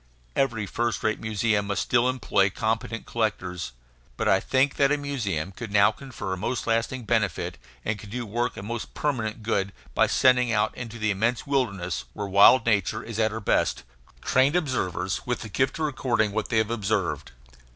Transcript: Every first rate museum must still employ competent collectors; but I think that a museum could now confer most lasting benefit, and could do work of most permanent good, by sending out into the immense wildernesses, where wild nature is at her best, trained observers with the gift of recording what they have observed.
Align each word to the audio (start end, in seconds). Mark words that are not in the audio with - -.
Every 0.35 0.65
first 0.65 1.03
rate 1.03 1.19
museum 1.19 1.67
must 1.67 1.83
still 1.83 2.09
employ 2.09 2.49
competent 2.49 3.05
collectors; 3.05 3.71
but 4.17 4.27
I 4.27 4.39
think 4.39 4.77
that 4.77 4.91
a 4.91 4.97
museum 4.97 5.51
could 5.51 5.71
now 5.71 5.91
confer 5.91 6.35
most 6.35 6.65
lasting 6.65 7.03
benefit, 7.03 7.59
and 7.85 7.99
could 7.99 8.09
do 8.09 8.25
work 8.25 8.57
of 8.57 8.65
most 8.65 8.95
permanent 8.95 9.43
good, 9.43 9.71
by 9.93 10.07
sending 10.07 10.51
out 10.51 10.75
into 10.75 10.97
the 10.97 11.11
immense 11.11 11.45
wildernesses, 11.45 12.05
where 12.13 12.25
wild 12.25 12.65
nature 12.65 13.03
is 13.03 13.19
at 13.19 13.29
her 13.29 13.39
best, 13.39 13.83
trained 14.23 14.55
observers 14.55 15.27
with 15.27 15.41
the 15.41 15.49
gift 15.49 15.77
of 15.77 15.85
recording 15.85 16.31
what 16.31 16.49
they 16.49 16.57
have 16.57 16.71
observed. 16.71 17.33